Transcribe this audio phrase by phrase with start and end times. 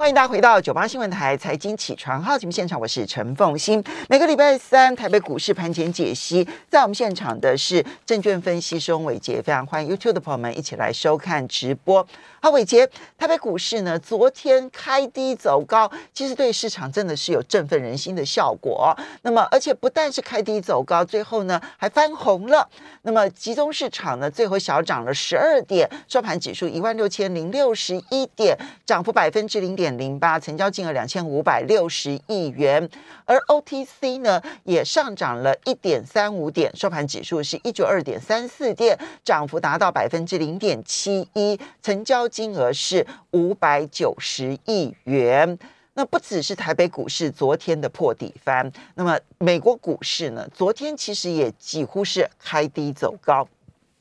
[0.00, 3.84] 欢迎大家回到九八新闻台财经起床号节目现场，我是陈凤欣。
[4.08, 12.04] 每个礼拜三台北股市盘前解析，在我们现场的是证券分析师翁伟杰，非常欢迎 YouTube 的朋友们一起来收看直播。
[12.40, 18.96] 好，伟杰，台北股市呢昨天开低走高，其实对市场真的是有振奋人心的效果。
[19.20, 22.66] 那么，而且不但是开低走高，最后呢还翻红了。
[23.02, 28.56] 那么集中市场呢最后小涨了十二点，收盘指数一万六千零六十一点，
[28.86, 29.89] 涨幅百分之零点。
[29.96, 32.88] 零八，成交金额两千五百六十亿元，
[33.24, 45.58] 而 OTC 呢也上涨了一点三五点，收盘指数是一九二点三四点，涨幅达到百分之零点七一，成交金额是五百九十亿元。
[45.94, 53.46] 那不只是台北股市昨天的破底翻，那么美国股市呢，昨天其实也几乎是开低走高。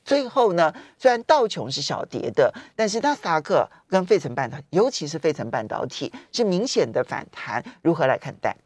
[0.09, 7.63] 最后呢，虽然道琼是小跌的，但是纳斯达克跟费城半导体，尤其是费城半导体是明显的反弹。
[7.83, 8.57] 如何来看待？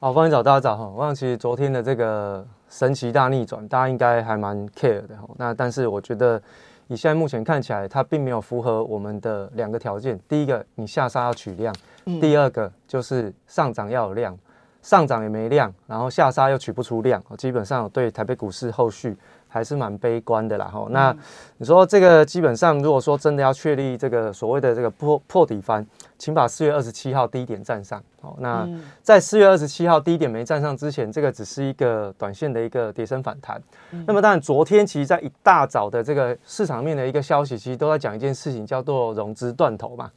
[0.00, 0.88] 好，欢迎早大家早哈。
[0.88, 5.28] 我想其实昨天的这个神奇大逆转，大家应该还蛮 care 的哈。
[5.36, 6.42] 那但是我觉得，
[6.88, 10.18] 以现在目前看起来，它并没有符合我们的两个条件。
[10.26, 11.72] 第一个，你下杀要取量；
[12.20, 14.36] 第二个就是上涨要有量，
[14.82, 19.16] 上涨也没量，然后下杀又取不出量，基本上对台北股市后续。
[19.52, 20.86] 还是蛮悲观的啦，哈。
[20.90, 21.12] 那
[21.56, 25.84] 你说这个基本上，如果说真的要确立这个所谓的这个破破底翻，
[26.16, 28.00] 请把四月二十七号低点站上。
[28.22, 28.64] 好，那
[29.02, 33.60] 在四月二十七号低点没站上之前，这个只是一个短线的一个跌升反弹。
[34.06, 40.08] 那么当然，昨天其实，在一大早的这个市场面的一个消息，其实都在讲一件事情，叫做融资断头嘛。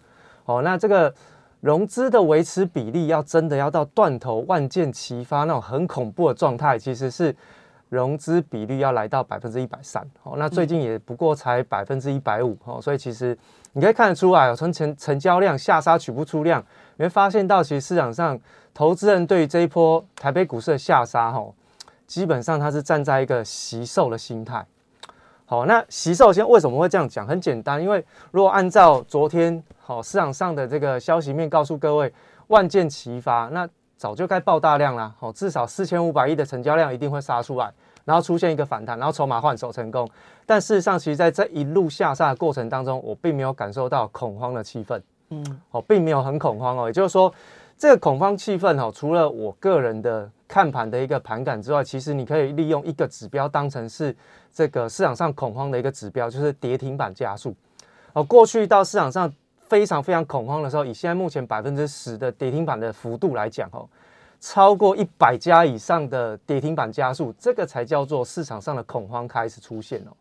[0.46, 1.12] 哦，那这个
[1.64, 7.34] 融资的维持比例，要真的要到断头、万箭齐发那种很恐怖的状态，其实是。
[7.90, 13.38] 融资比率要来到百分之一百三，哦，那最近也不过才百分之一百五，哦，所以其实
[13.74, 16.60] 你可以看得出来，从成成交量下杀取不出量，
[16.98, 18.40] 你会发现到其实市场上
[18.74, 21.46] 投资人对于这一波台北股市的下杀，哈，
[22.08, 24.66] 基本上它是站在一个吸售的心态。
[25.46, 27.28] 好，那席少先为什么会这样讲？
[27.28, 32.12] 很简单，因为如果按照昨天好市场上的这个消息面告诉各位，
[32.48, 33.68] 万箭齐发，那
[33.98, 37.72] 早就该爆大量啦，好，至少四千五百亿的成交量一定会杀出来。
[38.06, 40.06] 然后出现一个反弹，然后筹码换手成功，
[40.46, 46.88] 但事实上，其实在这一路下杀的过程当中，我并没有感受到恐慌的气氛，嗯，哦，并没有很恐慌哦。
[46.88, 47.34] 也就是说，
[47.78, 54.14] 这个恐慌气氛哦，除了我个人的看盘的一个盘感之外，其实你可以利用一个指标当成是
[54.54, 57.56] 这个市场上恐慌的一个指标，就是跌停板加速。
[58.14, 63.90] 哦，过去到市场上非常非常恐慌的时候，以现在目前百分之十的跌停板的幅度来讲，哦。
[64.40, 70.12] 超过一百家以上的跌停板加速，这个才叫做市场上的恐慌开始出现哦。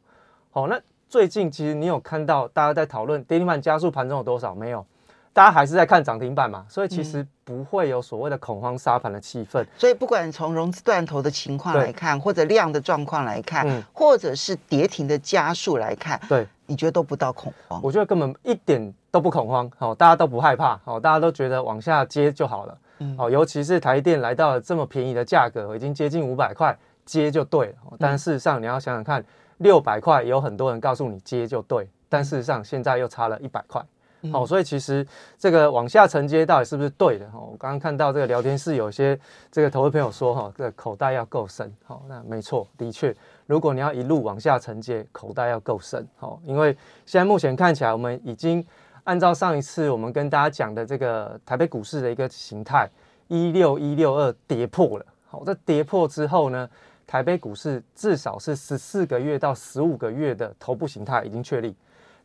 [0.52, 4.86] 好，那最近其实你有看到大家在讨论跌停板加速盘中有多少没有？
[5.32, 9.64] 大家还是在看涨停板嘛，所以其实不会有所谓的恐慌杀盘的气氛。
[9.78, 17.80] 所以不管从融资断头的情况来看，或者量的状况来看，或者是跌停的加速来看，对，你觉得都不到恐慌？
[17.82, 19.70] 我觉得根本一点都不恐慌。
[19.78, 22.78] 好，大家都不害怕，好，大家都觉得往下接就好了。
[23.16, 27.74] 哦，尤其是台电来到了这么便宜的价格，已经接近五百块，接就对了。
[27.98, 29.24] 但事实上，你要想想看，
[29.56, 33.82] 六百块有很多人告诉你接就对，但事实上现在又差了一百块。
[34.30, 35.06] 好，所以其实
[35.38, 37.28] 这个往下承接到底是不是对的？
[37.30, 39.18] 哈，我刚刚看到这个聊天室有些
[39.50, 41.72] 这个投资朋友说，哈，这个口袋要够深。
[41.84, 43.14] 好，那没错，的确，
[43.46, 46.06] 如果你要一路往下承接，口袋要够深。
[46.16, 48.64] 好，因为现在目前看起来，我们已经。
[49.04, 52.88] 按照上一次我们跟大家讲的这个台北股市的一个形态，
[53.26, 55.04] 一六一六二跌破了。
[55.26, 56.70] 好，这跌破之后呢，
[57.04, 61.74] 台北股市至少是十四个月到十五个月的头部形态已经确立。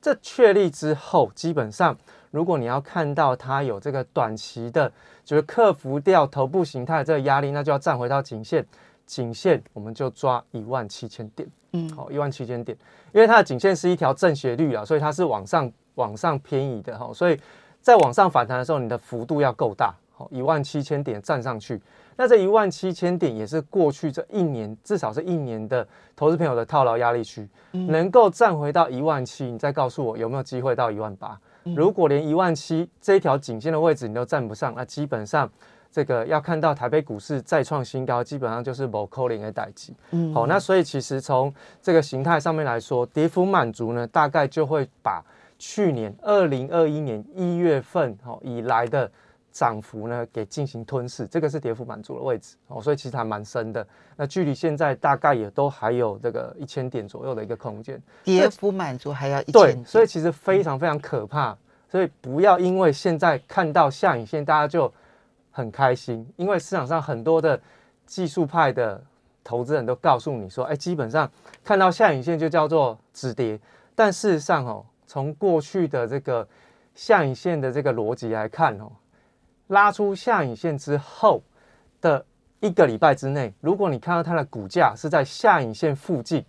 [0.01, 1.97] 这确立之后，基本上
[2.31, 4.91] 如果你要看到它有这个短期的，
[5.23, 8.65] 就是克服掉头部形态这个压力，那就要站回到颈线。
[9.05, 11.47] 颈线我们就抓一万七千点。
[11.73, 12.77] 嗯，好，一万七千点，
[13.13, 15.71] 因为它的颈线是一条正斜率啊，所以它是往上。
[15.97, 17.35] 往上偏移的哈，所以
[17.81, 21.79] 在往上反弹的时候，你的幅度要够大，好一万七千点站上去，
[22.15, 31.39] 那这一万七千点也是过去这一年至少是一年的投资朋友的套牢压力区，能够站回到一万七，你再告诉我有没有机会到一万八？
[31.75, 35.47] 如果连一万七这一条颈线的位置你都站不上，那基本上
[35.91, 39.93] 这个要看到台北股市再创新高，基本上就是某扣零的代级。
[40.09, 45.23] 嗯，好，那所以其实从这个形态上面来说，跌幅满足呢，大概就会把。
[45.59, 49.09] 去年二零二一年一月份哦以来的
[49.57, 53.85] 涨幅呢，给进行吞噬，这个是跌幅满足的位置哦，所以其实还蛮深的。
[54.15, 57.99] 那距离现在大概也都还有这个一千点左右的一个空间。
[58.23, 61.57] 跌幅满足还要一千对，所以其实非常非常可怕。
[61.89, 64.93] 所以不要因为现在看到下影线，大家就
[65.49, 67.59] 很开心，因为市场上很多的
[68.05, 69.03] 技术派的
[69.43, 71.27] 投资人都告诉你说，哎，基本上
[71.63, 73.59] 看到下影线就叫做止跌。
[73.95, 76.47] 但事实上哦，从过去的这个
[76.93, 78.91] 下影线的这个逻辑来看哦，
[79.67, 81.41] 拉出下影线之后
[82.01, 82.23] 的
[82.59, 86.43] 一个礼拜之内，如果你看到它的股价是在下影线附近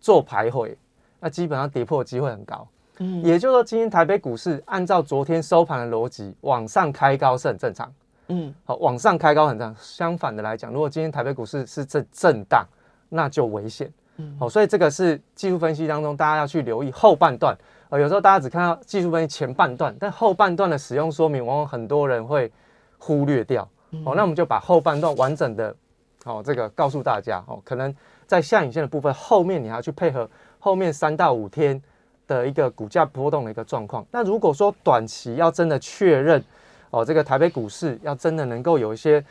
[0.00, 0.74] 做徘徊，
[1.20, 2.66] 那基本上跌破的机会很高。
[2.98, 7.92] 嗯，也就是说，今天台北股市按照昨天收盘的逻辑往上开高是很正常。
[8.28, 9.82] 嗯，好，往上开高很正常。
[9.82, 12.66] 相反的来讲，如果今天台北股市是震震荡，
[13.08, 13.90] 那就危险。
[14.16, 17.56] 嗯好，所以这个是技术分析当中大家要去留意后半段。
[17.88, 22.50] 呃，有时候大家只看到技术分析前半段，但后半段的使用说明，往往很多人会
[23.04, 23.68] 忽略掉。
[24.04, 25.74] 哦，那我们就把后半段完整的，
[26.24, 27.42] 哦，这个告诉大家。
[27.48, 27.92] 哦，可能
[28.28, 30.28] 在下影线的部分，后面你还要去配合
[30.60, 31.82] 后面三到五天
[32.28, 34.06] 的一个股价波动的一个状况。
[34.12, 36.42] 那如果说短期要真的确认，
[36.90, 39.22] 哦，这个台北股市要真的能够有一些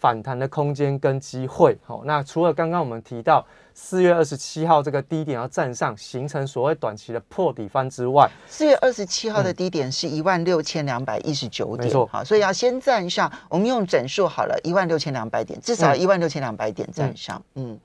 [0.00, 1.78] 反弹的空间跟机会。
[1.84, 3.46] 好，那除了刚刚我们提到。
[3.72, 13.30] 四月二十七号这个低点要站上，形成所谓短期的破底翻之外，四月二十七号的低点是一万六千两百一十九点，没错，好，所以要先站上。
[13.48, 17.42] 我们用整数好了，一万六千两百点，至少一万六千两百点站上。
[17.54, 17.78] 嗯，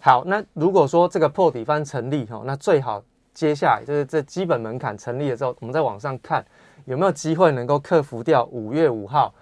[0.00, 3.00] 好，那如果说这个破底翻成立哈，那最好
[3.32, 6.44] 接下来就是这基本门槛成立了之后，我们再往上看
[6.86, 9.32] 有没有机会能够克服掉五月五号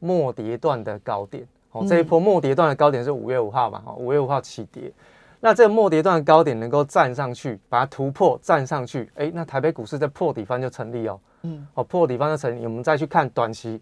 [0.00, 1.46] 末跌段的高点。
[1.80, 3.82] 哦，这一波末跌段的高点是五月五号嘛？
[3.84, 4.92] 哈，五月五号起跌。
[5.38, 11.20] 那这个末跌段的高点能够站上去，把它突破站上去，哎，那台北股市在破底方就成立哦。
[11.42, 13.80] 嗯，哦，破底方就成立，我们再去看短期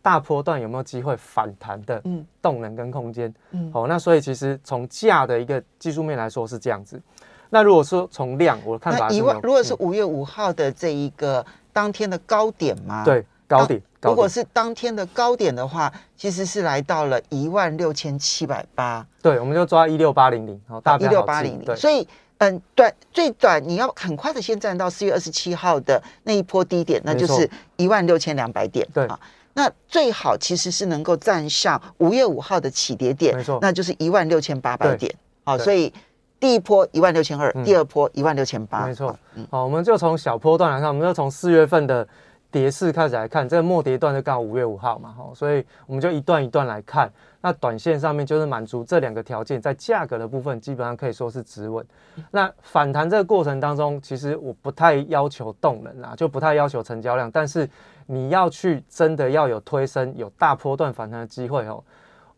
[0.00, 2.02] 大波段有没有机会反弹的
[2.40, 3.34] 动能跟空间。
[3.50, 7.02] 嗯，好，那所以其实从价的一个技术面来说是这样子。
[7.50, 13.04] 那如果说从量，我的看法是，如果是五月五号的这一个当天的高点吗？
[13.04, 13.26] 对。
[13.52, 19.06] 高点，如果是当天的高点的话，其实是来到了一万六千七百八。
[19.20, 21.76] 对，我们就抓一六八零零，好，大一六八零零。
[21.76, 22.06] 所以，
[22.38, 28.86] 嗯，短最短你要很快的先站到四月二十七号的那一波低点，那就是一万六千两百点。
[28.94, 29.20] 对啊，
[29.52, 35.14] 那最好其实是能够站上五月五号的起跌点，没错，那就是一万六千八百点。
[35.44, 35.92] 好，所以
[36.40, 39.14] 第一波一万六千二，第二波一万六千八，没错。
[39.50, 42.08] 好，我们就从小波段来看，我们就从四月份的。
[42.52, 47.10] 跌势开始来看，这个末跌段就刚好五月五号嘛，哈，所以我们就一段一段来看。
[47.40, 51.84] 那短线上面就是满足这两个条件，在价格的部分基本上可以说是止稳。
[52.30, 57.68] 那反弹这个过程当中，其实我不太要求动能啊，就不太要求成交量，但是
[58.06, 61.82] 你要去真的要有推升、有大波段反弹的机会哦，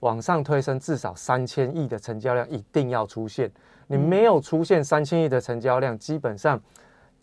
[0.01, 3.51] 往上推升至少三千亿的成交量一定要出现。
[3.87, 6.59] 你没有出现三千亿的成交量，基本上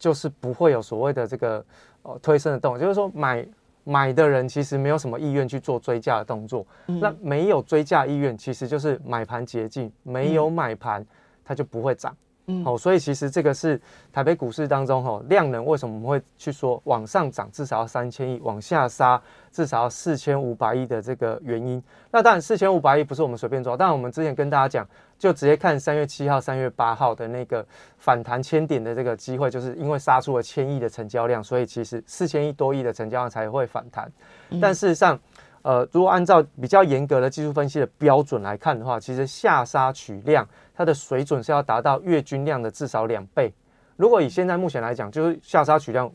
[0.02, 1.64] 就是不会有所谓的这个。
[2.04, 3.48] 呃，推升的动作，就是说买
[3.84, 6.66] 买的人其实没有什么意愿去做追价的动作。
[6.88, 11.06] 那没有追价意愿，其实就是买盘捷径，没有买盘，
[11.46, 12.18] 它就不会涨。
[12.66, 13.80] 好，所以其实这个是
[14.12, 19.22] 台北股市当中哈量能为什么我们会去说往上涨至少要三千亿，往下杀
[19.52, 21.82] 至少要四千五百亿的这个原因。
[22.12, 24.86] 那当然四千五百亿不是我们随便抓，但我们之前跟大家讲，
[25.18, 27.66] 就直接看三月七号、三月八号的那个
[27.98, 34.12] 反弹千点的这个机会，就是因为杀出了千亿的成交量，所以其实四千亿多亿的成交量才会反弹。
[34.60, 35.18] 但事实上，
[35.64, 40.48] 呃，如果按照比较严格的技术分析的标准来看的话，其实下杀取量。
[40.74, 43.54] 它的水准是要达到月均量的至少两倍。
[43.98, 46.12] 如果以现在目前来讲，就是下杀取量，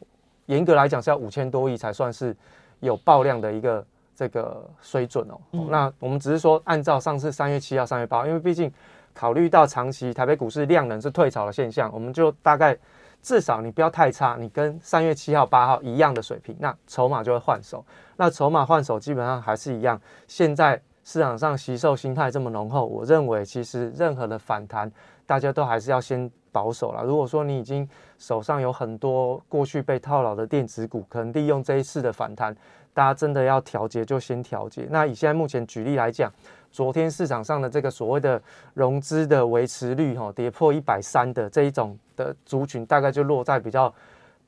[0.46, 2.36] 严格来讲是要五千多亿才算是
[2.80, 5.38] 有爆量的一个这个水准哦。
[5.70, 8.72] 那我们只是说按照上次三月七号、三月八，因为毕竟
[9.14, 12.76] 考虑到长期台北股市量能是退潮的现象，我们就大概
[13.22, 17.84] 至少你不要太差，你跟三月七号、八号一样的水平，那筹码就会换手。
[18.16, 20.80] 那筹码换手基本上还是一样，现在。
[21.08, 24.90] 市场上吸售心态这么浓厚，我认为其实任何的反弹，
[25.24, 27.04] 大家都还是要先保守了。
[27.04, 32.52] 如果说你已经手上有很多过去被套牢的电子股，可能利用这一次的反弹，
[32.92, 34.88] 大家真的要调节就先调节。
[34.90, 36.28] 那以现在目前举例来讲，
[36.72, 38.42] 昨天市场上的这个所谓的
[38.74, 43.94] 融资的维持率，哈，跌破一百三的这一种的族群，大概就落在比较。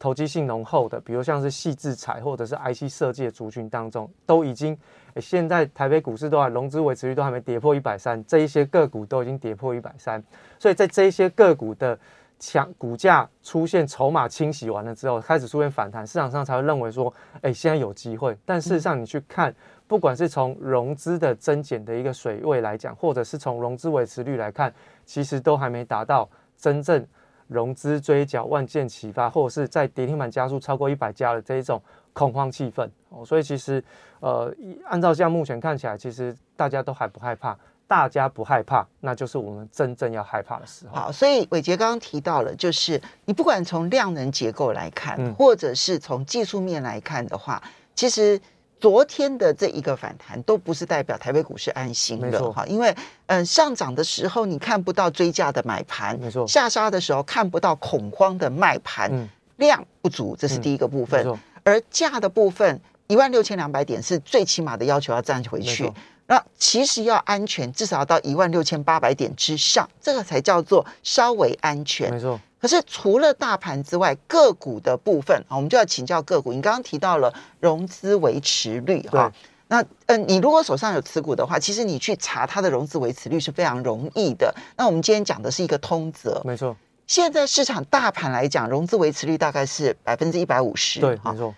[0.01, 4.79] 投机性浓厚的，比如像是细制彩或者是 IC 设计的族群当中，都已经，
[5.17, 10.23] 现在台北股市都还融资维持率都还没跌破一百三，这一些个股都已经跌破一百三，
[10.57, 11.99] 所以在这一些个股的
[12.39, 18.39] 强股价出现筹码清洗完了之后，开始出现反弹，市场上才会认为说，哎，现在有机会。
[18.47, 19.53] 但事实上，你去看，
[19.89, 24.73] 不管是从融资的增减的一个水位来讲，或者是从融资维持率来看，
[25.05, 27.05] 其实都还没达到真正。
[27.49, 33.25] 融资追缴、万箭齐发，或者是在跌停板加速超过一百家的这一种恐慌气氛哦。
[33.25, 33.83] 所以其实
[34.21, 34.55] 呃，
[34.87, 37.59] 按照像目前看起来，其实大家都还不害怕。
[37.89, 40.95] 大家不害怕，那就是我们真正要害怕的时候。
[40.95, 47.63] 好，所以伟杰刚刚提到了，就是你不管从量能结构来看，或者是从技术面来看的话，
[47.95, 48.39] 其实
[48.81, 52.95] 昨天的这一个反弹都不是代表台北股市安心的哈，因为
[53.27, 61.27] 嗯上涨的时候你看不到追价的买盘，没错，下杀的时候看不到恐慌的卖盘，量不足，这是第一个部分，
[61.65, 65.93] 而价的部分一万六千两百点是最起码的要求要站回去。
[66.31, 72.13] 那其实要安全，至少要到一万六千八百点之上，这个才叫做稍微安全。
[72.13, 72.39] 没错。
[72.61, 76.53] 可是除了大盘之外，个股的部分啊，我们就要请教个股。
[76.53, 79.33] 你刚刚提到了融资维持率哈，
[79.69, 84.55] 那嗯，你如果手上有持股的话，其实你去查它的融资维持率是非常容易的。
[84.77, 86.77] 那我们今天讲的是一个通则，没错。
[87.07, 91.55] 现在市场大盘来讲，融资维持率大概是百分之一百五十，对，没错。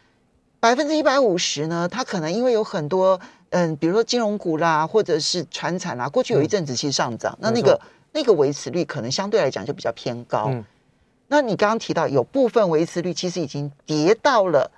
[0.60, 3.18] 百分之一百五十呢，它可能因为有很多。
[3.52, 7.80] 嗯，比如说金融股啦，或者是船产啦，过去有一阵子其实上涨，那那个
[8.12, 10.44] 那个维持率可能相对来讲就比较偏高。
[10.46, 10.64] 嗯，
[11.32, 14.68] 那你刚刚提到有部分维持率其实已经跌到了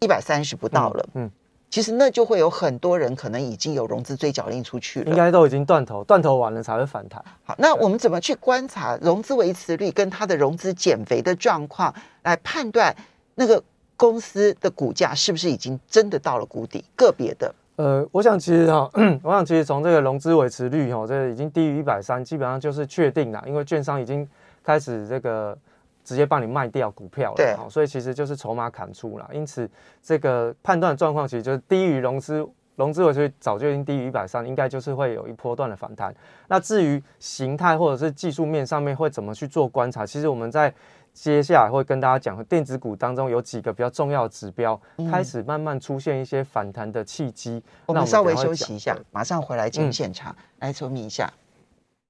[0.00, 1.08] 一百三十不到了。
[1.14, 1.30] 嗯，
[1.70, 7.24] 其实那就会有很多人可能已经有融资追缴令出去了，应该都已经断头，断头完了才会反弹。
[7.44, 11.92] 好，那我们怎么去观察融资维持率跟它的融资减肥的状况，
[12.24, 12.94] 来判断
[13.36, 13.62] 那个
[13.96, 16.84] 公司的股价是不是已经真的到了谷底？
[16.94, 17.54] 个别的。
[17.76, 18.90] 呃，我想其实哈，
[19.24, 24.28] 我想其实从这个融资维持率哈，这个已经低于一百三，基本上就是确定了，因为券商已经
[24.62, 25.56] 开始这个
[26.04, 29.68] 直接帮你卖掉股票了，对，所以其实就是筹码砍出了，因此
[30.02, 36.14] 这个判断状况其实就是低于融资融资我觉得早就已经低于一百三，应该就是会有一波段的反弹。
[36.48, 40.72] 那至于形态或者是技术面上面会怎么去做观察，其实我们在。
[41.14, 44.80] 接下来会跟大家讲，电子股当中有几个比较重要的指标
[45.10, 47.62] 开始慢慢出现一些反弹的契机。
[47.84, 51.30] 我们稍微休息一下，马上回来进入现场来说明一下。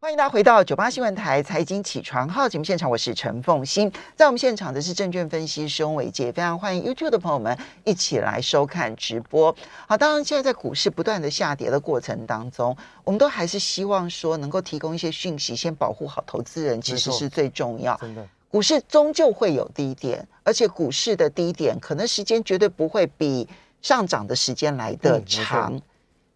[0.03, 3.89] 欢迎大家回到九八新闻台财经起床号节目现场，我是陈凤欣。
[4.17, 9.55] 在我们现场的是证券分析师翁伟杰，非常欢迎 YouTube 的朋友们一起来收看直播。
[9.87, 17.97] 好，当然现在在股市不断的下跌的过程当中，我们都还是希望说能够提供一些讯息，先保护好投资人，其实是最重要。
[17.99, 18.27] 真的。
[18.51, 23.49] 股市终究会有低点，而且股市的低点可能时间绝对不会比
[23.81, 25.81] 上涨的时间来的长。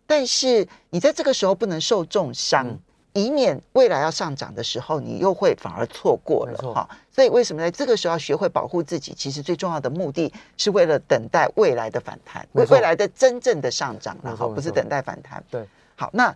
[0.07, 2.79] 但是你在这个时候不能受重伤，
[3.17, 6.89] 以免未来要上涨的时候你又会反而错过了哈。
[7.11, 9.15] 所以为什么在这个时候要学会保护自己？
[9.15, 15.43] 其实最重要的目的是为了等待未来的反弹，为未来的真正的上涨，然后不是等待反弹。
[15.51, 16.35] 对，好那。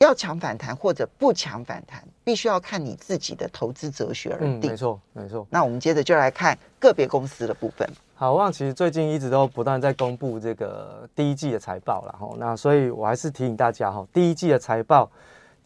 [0.00, 4.70] 要抢反弹或者不抢反弹，必须要看你自己的投资哲学而定。
[4.70, 5.44] 没错，没错。
[5.50, 7.84] 那我们接着就来看个别公司的部分。
[8.14, 12.32] 好，旺其实最近一直都不断在公布这个第一季的财报了哈。
[12.38, 15.10] 那所以我还是提醒大家哈，第一季的财报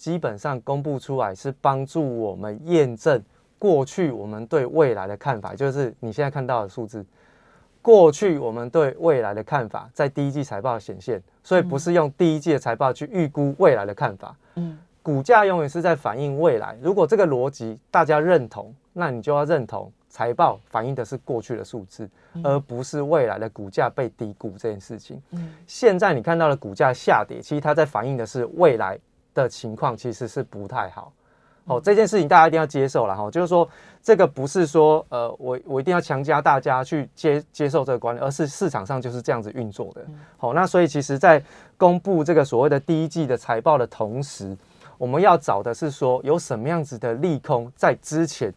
[0.02, 3.22] 基本上公布出来是帮助我们验证
[3.56, 7.06] 过去我们对未来的看法，就是你现在看到的数字。
[7.80, 14.36] 过去我们对未来的看法在第一季财报显现，所以不是用第一季的财报去预估未来的看法。
[14.56, 16.76] 嗯，股价永远是在反映未来。
[16.82, 22.10] 如果这个逻辑大家认同，那你就要认同财报反映的是过去的数字，
[22.42, 25.22] 而不是未来的股价被低估这件事情。
[25.30, 28.98] 嗯，现在你看到的股价下跌，其实它在反映的是未来
[29.34, 31.12] 的情况，其实是不太好。
[31.64, 33.68] 哦，这件事情大家一定要接受了哈，就是说
[34.02, 40.04] 这个不是说呃，我我一定要强加大家去接接受这个观念，而是市场上就是这样子运作的。
[40.38, 41.40] 好，那所以其实，在
[41.76, 44.56] 公布这个所谓的第一季的财报的同时，
[44.98, 48.52] 我们要找的是说有什么样子的利空在之前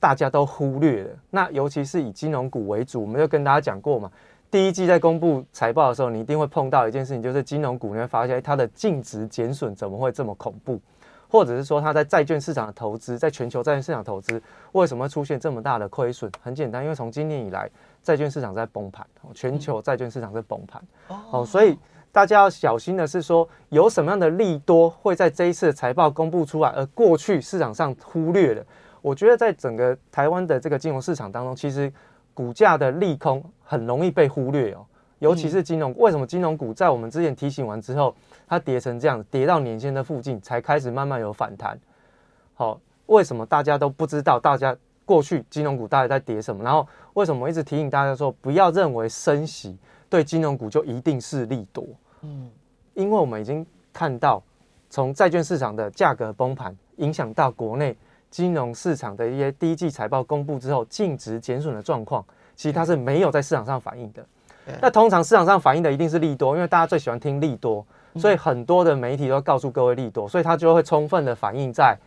[0.00, 1.10] 大家都忽略了。
[1.30, 4.10] 那尤其是以金融股为主，我们就跟大家讲过嘛，
[4.50, 10.80] 第一季在公布财报的时候，你一定会碰到一件事情，就是金融股你会发现它的净值减损怎么会这么恐怖。
[11.28, 14.42] 或者是说它在债券市场的投资，在全球债券市场投资，
[14.72, 16.28] 为什么会出现这么大的亏损？
[16.42, 17.70] 很简单，因为从今年以来，
[18.02, 20.82] 债券市场在崩盘，全球债券市场在崩盘。
[21.30, 21.78] 哦，所以
[22.10, 28.66] 大家要小心的是说，有什么样的利多会在这一次的财报公布出来，而过去市场上忽略了。
[29.00, 31.92] 我觉得在整个台湾的这个金融市场当中，其实
[32.34, 34.86] 股价的利空很容易被忽略哦。
[35.18, 38.14] 尤其是金融，为什么金融股在我们之前提醒完之后，
[38.48, 41.78] 它跌成这样，跌到年线的附近才开始慢慢有反弹？
[42.54, 44.40] 好，为什么大家都不知道？
[44.40, 46.64] 大家过去金融股大概在跌什么？
[46.64, 49.76] 然后为什么一直提醒大家说，不要认为升息
[50.08, 51.84] 对金融股就一定是利多？
[52.22, 52.50] 嗯，
[52.94, 54.42] 因为我们已经看到，
[54.88, 57.94] 从债券市场的价格崩盘影响到国内
[58.30, 64.24] 金融市场的一些第一季财报公布之后净值减损的状况，其实它是没有在市场上反映的。
[64.80, 67.84] 那通常市场上反映的一定是利多，因为大家最喜欢听利多，
[68.16, 71.98] 所以很多的媒体都告诉各位利多，所以它就会充分的反映在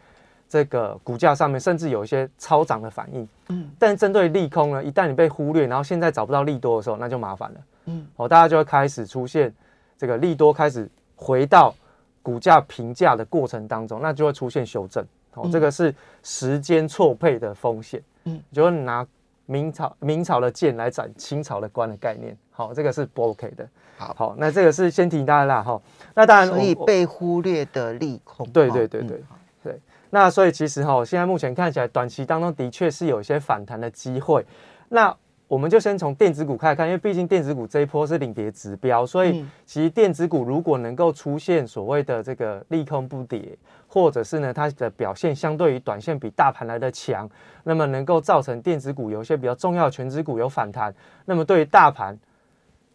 [0.47, 3.27] 这个股价上面，甚至有一些超涨的反应。
[3.49, 7.57] 嗯，但针对利空呢，一旦你被忽略，然后现在找不到利多的时候，那就麻烦了。
[7.87, 9.53] 嗯，哦，大家就会开始出现
[9.97, 11.75] 这个利多开始回到
[12.21, 15.05] 股价评价的过程当中，那就会出现修正。
[15.35, 18.01] 哦，这个是时间错配的风险。
[18.25, 19.05] 嗯，就是拿。
[19.45, 23.67] 明朝明朝的剑来斩清朝的官的概念，好，这个是不 OK 的。
[23.97, 25.79] 好，好，那这个是先提大家啦，哈。
[26.15, 29.21] 那当然，所以被忽略的利空，对对对对
[29.61, 29.77] 对。
[30.11, 34.45] 那所以其实哈，现在目前看起来，短期当中的确是有一些反弹的机会。
[34.87, 35.13] 那
[35.53, 43.55] 我们就先从电子股开始看，因为毕竟电子股这一波是领跌指标，所以其实电子股如果能够出现所谓的这个利空不跌，
[43.87, 47.29] 或者是呢它的表现相对于短线比大盘来的强，
[47.65, 50.91] 那么能够造成电子股有一些比较重要的全指股有反弹，
[51.25, 52.17] 那么对于大盘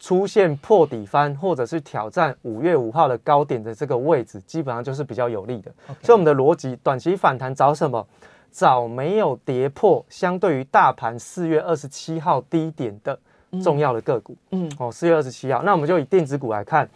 [0.00, 5.70] 出现破底翻，或者是挑战五月五号的高点的这个位置，基本上就是比较有利的。
[6.02, 8.04] 所以我们的逻辑，短期反弹找什么？
[8.50, 13.18] 早没有跌破相对于大盘四月二十七号低点的
[13.62, 16.88] 重要的个股，嗯，哦，四月二十七号，那我们就以电子股来看。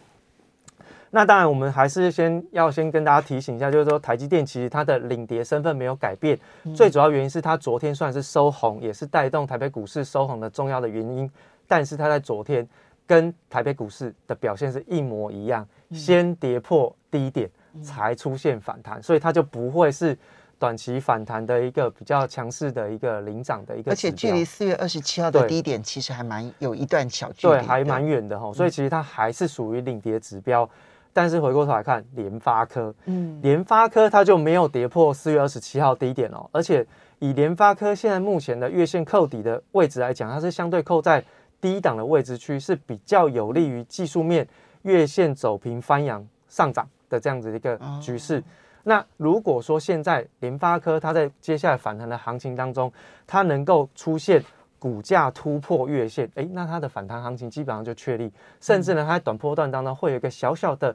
[1.10, 6.38] 那当然，我们还是先要先跟大家提醒一下，就是说台积电其实它的领跌身份没有改变，
[6.74, 11.30] 最主要原因是它昨天算是收红，也是带动台北股市收红的重要的原因。
[11.68, 12.66] 但是它在昨天
[13.06, 17.48] 跟台北股市的表现是一模一样，先跌破低点
[17.82, 20.16] 才出现反弹，所以它就不会是。
[20.62, 28.52] 短期反弹的一个比较强势的一个领涨的一个，而且距离四月二十七号的低点其实还蛮有一段小距离，对，还蛮远的哈。
[28.52, 30.68] 所以其实它还是属于领跌指标。
[31.12, 36.48] 但是回过头来看，联发科，嗯，联发科它就没有跌破四月二十七号低点哦。
[36.52, 36.86] 而且
[37.18, 41.22] 以联发科现在目前的月线扣底的位置来讲，它是相对扣在
[41.60, 44.46] 低档的位置区，是比较有利于技术面
[44.82, 48.40] 月线走平翻阳上涨的这样子一个局势。
[48.84, 52.92] 那如果说现在联发科它在接下来反弹的行情当中，
[53.26, 54.42] 它能够出现
[54.78, 60.94] 股价突破月线，哎，那它的反弹行情基本上就确立，甚至呢，它在短波段当中会有一个小小的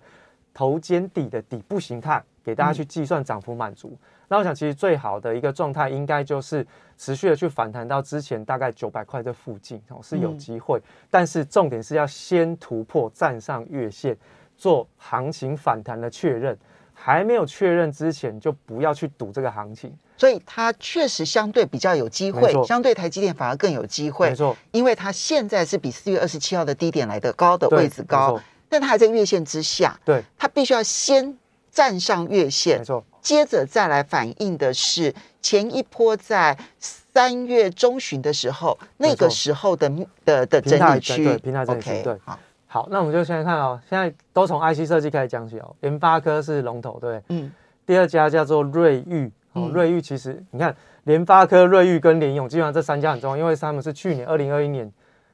[0.54, 3.98] 头肩底的底部形态，给大家去计算涨幅满足。
[4.28, 10.82] 那我想，其实最好的一个状态应该就是持续的去反弹到之前大概九百块的附近哦，是有机会。
[11.10, 14.18] 但是重点是要先突破站上月线，
[14.58, 16.58] 做行情反弹的确认。
[17.00, 19.96] 还没有确认之前，就不要去赌这个行情。
[20.18, 24.30] 所以它确实相对比较有机会，相对台积电反而更有机会。
[24.30, 29.98] 没错，因为它现在是比四月二十七号的低点来的高的位置高，但它还在月线之下。
[30.04, 31.38] 对，它必须要先
[31.72, 39.88] 站上月线，没错，接着再来反映的是前一波在三月中旬的时候，那个时候的
[40.26, 42.38] 的的整理区，平台整理区，对，好。
[42.78, 45.76] 好，那我们就先看哦，现在都从 IC 设计开始讲起哦。
[45.80, 47.52] 联发科是龙头，对，嗯。
[47.88, 54.92] 第二家叫做瑞昱，哦，瑞昱其实你看，联发科、瑞昱跟联咏，基本上这三家很重要，因为他们是去年二零二一年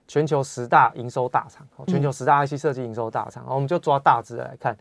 [0.08, 3.44] 全球十大营收大厂，全球十大 IC 设计营收大厂。
[3.50, 4.78] 我们就抓大致来看，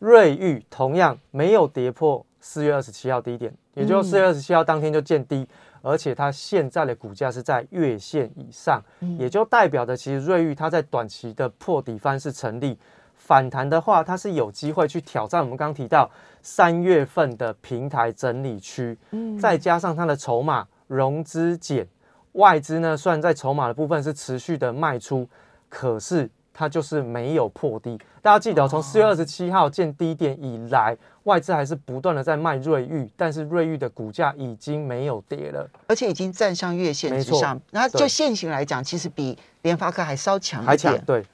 [0.00, 5.46] 瑞昱同样没有跌破四月二十七号低点，也就四月二十七号当天就见低。
[5.82, 8.82] 而且它现在的股价是在月线以上，
[9.18, 12.78] 也就代表着其实瑞昱它在短期的破底翻是成立，
[13.14, 16.10] 反弹的话它是有机会去挑战我们刚刚提到
[16.42, 21.86] 三月份的平台整理区，嗯，再加上它的筹码融资减，
[22.32, 25.28] 外资呢虽然在筹码的部分是持续的卖出，
[25.68, 26.30] 可是。
[26.52, 37.60] 它就是没有破低，大家记得从四月二十七号见低点以来，外资还是不断的在卖瑞玉，但是瑞玉的股价已经没有跌了，而且已经站上月线之上。
[37.70, 41.02] 那就现行来讲，其实比联发科还稍强一点。
[41.06, 41.24] 对。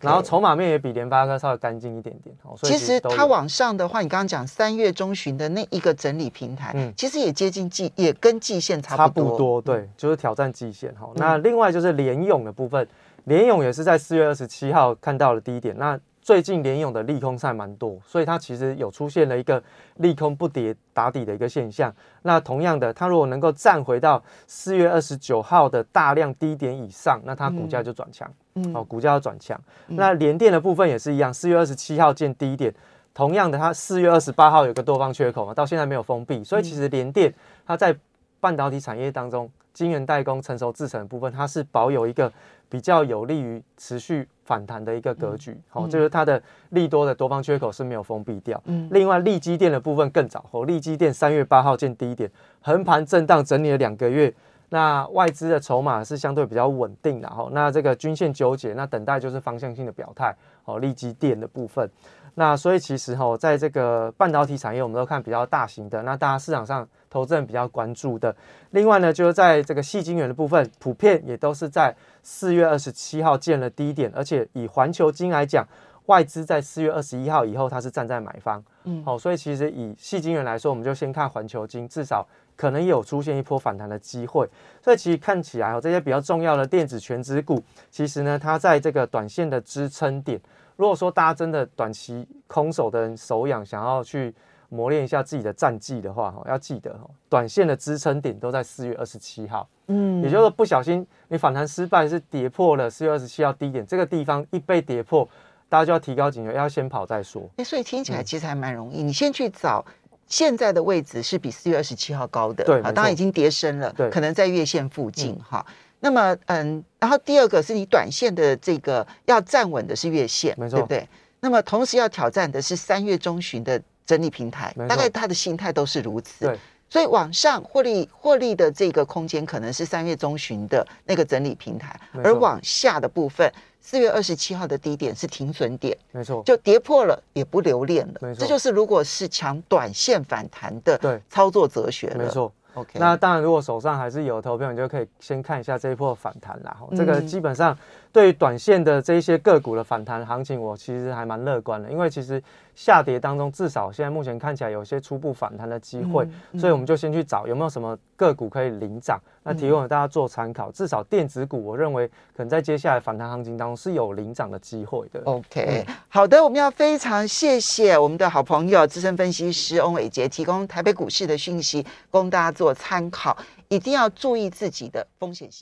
[0.00, 2.34] 然后筹码面也比联发科稍微干净一点点。
[2.62, 9.24] 其实它往上的话，你刚刚讲三月中旬的那一个整理平台，嗯，其实也接近季，也跟季线差不多。
[9.24, 10.94] 差不多，对，就是挑战季线。
[10.94, 12.86] 哈，那另外就是联勇的部分。
[13.24, 15.76] 联勇也是在四月二十七号看到了低点。
[15.76, 19.62] 那最近联勇的利空赛蛮多，所以它其实有出现了一个
[19.96, 21.94] 利空不跌打底的一个现象。
[22.22, 28.26] 那同样的，它如果能够站回到四月二十九号的大量低点以上，那它股价就转强。
[28.26, 28.34] 嗯，
[28.74, 29.60] 哦，股价要转强。
[29.86, 32.72] 那联电的部分也是一样，四月二十七号见低点，
[33.14, 37.32] 同样的，它四月二十八号有个多方缺口嘛，到现在没有封闭，所以其实联电
[37.66, 37.96] 它在
[38.40, 42.32] 半导体产业当中，晶圆代工、成熟制成的部分，它是保有一个。
[42.70, 48.62] 比较有利于持续反弹的一个格局，好，就是它的利多的多方缺口是没有封闭掉。
[48.66, 54.32] 嗯，另外利基电的部分更早，哦，利基电三月八号见低点，横盘震荡整理了两个月。
[54.70, 61.90] 那外资的筹码是相对比较稳定的哈，那这个均线纠结，那等待就是方向性的表态哦，利基电的部分。
[62.36, 68.34] 那所以其实哈，在这个半导体产业，我们都看比较大型的，那大家市场上投资人比较关注的。
[68.70, 75.66] 另外呢，就是在这个细晶圆的部分，普遍也都是在四月二十七号见了低点，而且以环球金来讲，
[76.06, 78.62] 外资在四月二十一号以后，它是站在买方。
[78.84, 82.24] 嗯，好，所以其实以细晶圆来说，我们就先看环球金，至少。
[82.60, 84.46] 可能也有出现一波反弹的机会，
[84.82, 90.38] 所以其实看起来哦，这些比较重要的电子全指股，其实呢，它在这个短线的支撑点，
[90.76, 94.34] 如果说大家真的短期空手的人手痒，想要去
[94.68, 105.26] 磨练一下自己的战绩的话，哈，要记得哦，短线的支撑点都在四月二十七号，嗯，也就是说不小心你反弹失败是跌破了四月二十七号低点，这个地方一被跌破，
[105.70, 107.48] 大家就要提高警觉，要先跑再说。
[107.56, 109.82] 哎，所以听起来其实还蛮容易，你先去找。
[110.30, 115.64] 现在的位置是比四月二十七号高的，对，好，当然已经跌深了，对，可能在月线附近哈。
[115.98, 121.08] 那么，嗯，然后第二个是你短线的这个要站稳的是月线，没错，对不对？
[121.40, 126.58] 那么同时要挑战的是三月中旬的整理平台，大概他的心态都是如此，对。
[126.88, 133.52] 所以往上获利获利的这个空间可能是三月中旬的那个整理平台，而往下的部分。
[133.90, 138.32] 四月二十七号的低点是停损点，没错，就跌破了也不留恋了，没。
[138.32, 141.20] 错，这就是如果是抢短线反弹的对。
[141.28, 142.52] 操作哲学没错。
[142.74, 146.76] OK，那当然，如果手上还是有投票，你就可以先看一下这一波反弹啦。
[146.96, 147.76] 这个基本上
[148.12, 152.40] 对于短线的这一些个股的反弹行情，我其实还蛮乐观的，因为其实
[152.74, 160.70] 下跌当中，至少现在目前看起来有一些初步反弹的机会，所以我们就先去找有没有什么个股可以领涨，那提供给大家做参考。
[160.70, 165.20] 至少电子股，我认为可能在接下来反弹行情当中是有领涨的机会的。
[165.24, 172.50] OK，好的，我们要非常谢谢我们的好朋友资深分析师翁伟杰提供台北股市的讯息，供大家。
[172.60, 173.34] 做参考，
[173.68, 175.58] 一定要注意自己的风险性。